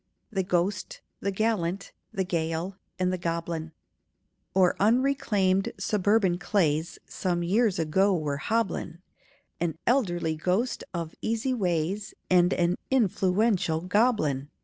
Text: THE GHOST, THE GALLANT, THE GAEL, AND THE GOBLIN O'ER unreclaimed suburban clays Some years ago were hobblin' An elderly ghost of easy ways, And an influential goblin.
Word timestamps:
THE 0.31 0.41
GHOST, 0.41 1.01
THE 1.19 1.29
GALLANT, 1.29 1.91
THE 2.11 2.23
GAEL, 2.23 2.75
AND 2.97 3.13
THE 3.13 3.19
GOBLIN 3.19 3.71
O'ER 4.55 4.75
unreclaimed 4.79 5.73
suburban 5.77 6.39
clays 6.39 6.97
Some 7.05 7.43
years 7.43 7.77
ago 7.77 8.17
were 8.17 8.37
hobblin' 8.37 9.03
An 9.59 9.77
elderly 9.85 10.35
ghost 10.35 10.83
of 10.91 11.13
easy 11.21 11.53
ways, 11.53 12.15
And 12.31 12.51
an 12.55 12.79
influential 12.89 13.81
goblin. 13.81 14.49